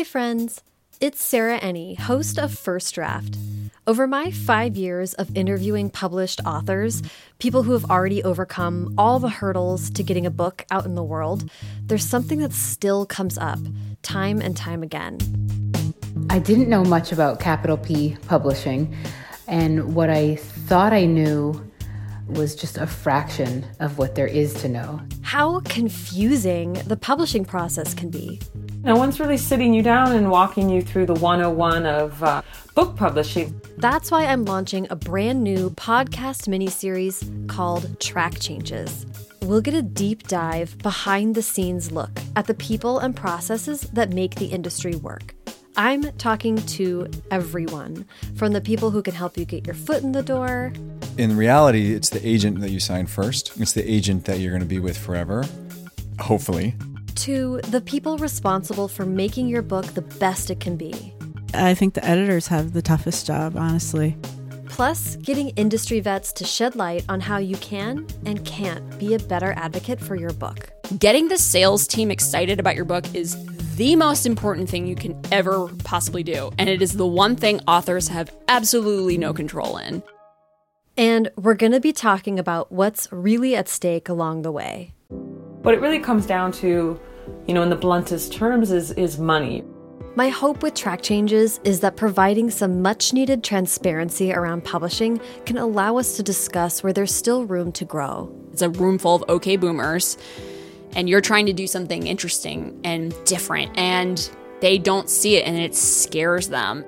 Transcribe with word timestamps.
Hi, 0.00 0.04
friends. 0.04 0.62
It's 0.98 1.22
Sarah 1.22 1.60
Enni, 1.60 1.98
host 1.98 2.38
of 2.38 2.58
First 2.58 2.94
Draft. 2.94 3.36
Over 3.86 4.06
my 4.06 4.30
five 4.30 4.74
years 4.74 5.12
of 5.12 5.36
interviewing 5.36 5.90
published 5.90 6.40
authors, 6.46 7.02
people 7.38 7.64
who 7.64 7.72
have 7.72 7.90
already 7.90 8.24
overcome 8.24 8.94
all 8.96 9.18
the 9.18 9.28
hurdles 9.28 9.90
to 9.90 10.02
getting 10.02 10.24
a 10.24 10.30
book 10.30 10.64
out 10.70 10.86
in 10.86 10.94
the 10.94 11.04
world, 11.04 11.50
there's 11.82 12.02
something 12.02 12.38
that 12.38 12.54
still 12.54 13.04
comes 13.04 13.36
up 13.36 13.58
time 14.00 14.40
and 14.40 14.56
time 14.56 14.82
again. 14.82 15.18
I 16.30 16.38
didn't 16.38 16.70
know 16.70 16.82
much 16.82 17.12
about 17.12 17.38
Capital 17.38 17.76
P 17.76 18.16
Publishing, 18.26 18.96
and 19.48 19.94
what 19.94 20.08
I 20.08 20.36
thought 20.36 20.94
I 20.94 21.04
knew 21.04 21.62
was 22.26 22.54
just 22.54 22.78
a 22.78 22.86
fraction 22.86 23.66
of 23.80 23.98
what 23.98 24.14
there 24.14 24.26
is 24.26 24.54
to 24.62 24.68
know. 24.68 25.00
How 25.20 25.60
confusing 25.60 26.74
the 26.86 26.96
publishing 26.96 27.44
process 27.44 27.92
can 27.92 28.08
be. 28.08 28.40
No 28.82 28.96
one's 28.96 29.20
really 29.20 29.36
sitting 29.36 29.74
you 29.74 29.82
down 29.82 30.12
and 30.12 30.30
walking 30.30 30.70
you 30.70 30.80
through 30.80 31.04
the 31.04 31.12
101 31.12 31.84
of 31.84 32.22
uh, 32.22 32.40
book 32.74 32.96
publishing. 32.96 33.60
That's 33.76 34.10
why 34.10 34.24
I'm 34.24 34.46
launching 34.46 34.86
a 34.88 34.96
brand 34.96 35.44
new 35.44 35.68
podcast 35.68 36.48
miniseries 36.48 37.46
called 37.46 38.00
Track 38.00 38.40
Changes. 38.40 39.04
We'll 39.42 39.60
get 39.60 39.74
a 39.74 39.82
deep 39.82 40.28
dive 40.28 40.78
behind 40.78 41.34
the 41.34 41.42
scenes 41.42 41.92
look 41.92 42.10
at 42.36 42.46
the 42.46 42.54
people 42.54 43.00
and 43.00 43.14
processes 43.14 43.82
that 43.92 44.14
make 44.14 44.36
the 44.36 44.46
industry 44.46 44.96
work. 44.96 45.34
I'm 45.76 46.10
talking 46.12 46.56
to 46.56 47.06
everyone 47.30 48.06
from 48.34 48.54
the 48.54 48.62
people 48.62 48.90
who 48.90 49.02
can 49.02 49.12
help 49.12 49.36
you 49.36 49.44
get 49.44 49.66
your 49.66 49.74
foot 49.74 50.02
in 50.02 50.12
the 50.12 50.22
door. 50.22 50.72
In 51.18 51.36
reality, 51.36 51.92
it's 51.92 52.08
the 52.08 52.26
agent 52.26 52.60
that 52.62 52.70
you 52.70 52.80
sign 52.80 53.06
first, 53.06 53.60
it's 53.60 53.74
the 53.74 53.86
agent 53.86 54.24
that 54.24 54.38
you're 54.38 54.52
going 54.52 54.62
to 54.62 54.66
be 54.66 54.78
with 54.78 54.96
forever, 54.96 55.44
hopefully 56.18 56.74
to 57.16 57.60
the 57.68 57.80
people 57.80 58.18
responsible 58.18 58.88
for 58.88 59.04
making 59.04 59.48
your 59.48 59.62
book 59.62 59.86
the 59.86 60.02
best 60.02 60.50
it 60.50 60.60
can 60.60 60.76
be. 60.76 61.12
I 61.54 61.74
think 61.74 61.94
the 61.94 62.04
editors 62.04 62.46
have 62.46 62.72
the 62.72 62.82
toughest 62.82 63.26
job, 63.26 63.56
honestly. 63.56 64.16
Plus, 64.68 65.16
getting 65.16 65.50
industry 65.50 66.00
vets 66.00 66.32
to 66.34 66.44
shed 66.44 66.76
light 66.76 67.04
on 67.08 67.20
how 67.20 67.38
you 67.38 67.56
can 67.56 68.06
and 68.24 68.44
can't 68.44 68.98
be 68.98 69.14
a 69.14 69.18
better 69.18 69.52
advocate 69.56 70.00
for 70.00 70.14
your 70.14 70.32
book. 70.32 70.70
Getting 70.98 71.28
the 71.28 71.38
sales 71.38 71.86
team 71.86 72.10
excited 72.10 72.60
about 72.60 72.76
your 72.76 72.84
book 72.84 73.04
is 73.14 73.36
the 73.76 73.96
most 73.96 74.26
important 74.26 74.68
thing 74.68 74.86
you 74.86 74.94
can 74.94 75.20
ever 75.32 75.68
possibly 75.84 76.22
do, 76.22 76.50
and 76.58 76.68
it 76.68 76.82
is 76.82 76.96
the 76.96 77.06
one 77.06 77.34
thing 77.34 77.60
authors 77.66 78.08
have 78.08 78.34
absolutely 78.48 79.18
no 79.18 79.32
control 79.32 79.76
in. 79.76 80.02
And 80.96 81.30
we're 81.36 81.54
going 81.54 81.72
to 81.72 81.80
be 81.80 81.92
talking 81.92 82.38
about 82.38 82.70
what's 82.70 83.08
really 83.10 83.56
at 83.56 83.68
stake 83.68 84.08
along 84.08 84.42
the 84.42 84.52
way. 84.52 84.94
What 85.62 85.74
it 85.74 85.80
really 85.80 86.00
comes 86.00 86.26
down 86.26 86.52
to 86.52 86.98
you 87.46 87.54
know, 87.54 87.62
in 87.62 87.70
the 87.70 87.76
bluntest 87.76 88.32
terms, 88.32 88.70
is, 88.70 88.92
is 88.92 89.18
money. 89.18 89.64
My 90.16 90.28
hope 90.28 90.62
with 90.62 90.74
track 90.74 91.02
changes 91.02 91.60
is 91.64 91.80
that 91.80 91.96
providing 91.96 92.50
some 92.50 92.82
much 92.82 93.12
needed 93.12 93.44
transparency 93.44 94.32
around 94.32 94.64
publishing 94.64 95.20
can 95.46 95.56
allow 95.56 95.98
us 95.98 96.16
to 96.16 96.22
discuss 96.22 96.82
where 96.82 96.92
there's 96.92 97.14
still 97.14 97.44
room 97.44 97.72
to 97.72 97.84
grow. 97.84 98.34
It's 98.52 98.62
a 98.62 98.70
room 98.70 98.98
full 98.98 99.16
of 99.16 99.28
okay 99.28 99.56
boomers, 99.56 100.18
and 100.92 101.08
you're 101.08 101.20
trying 101.20 101.46
to 101.46 101.52
do 101.52 101.66
something 101.66 102.06
interesting 102.06 102.80
and 102.82 103.14
different, 103.24 103.76
and 103.78 104.30
they 104.60 104.78
don't 104.78 105.08
see 105.08 105.36
it 105.36 105.46
and 105.46 105.56
it 105.56 105.74
scares 105.74 106.48
them. 106.48 106.84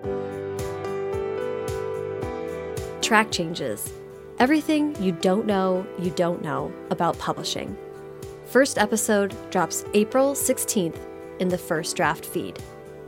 Track 3.00 3.30
changes. 3.30 3.92
Everything 4.38 5.00
you 5.00 5.12
don't 5.12 5.46
know, 5.46 5.86
you 5.98 6.10
don't 6.10 6.42
know 6.42 6.72
about 6.90 7.18
publishing. 7.18 7.76
First 8.52 8.76
episode 8.76 9.34
drops 9.50 9.82
April 9.94 10.34
16th 10.34 10.98
in 11.38 11.48
the 11.48 11.56
first 11.56 11.96
draft 11.96 12.26
feed. 12.26 12.58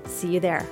See 0.06 0.28
you 0.28 0.40
there. 0.40 0.66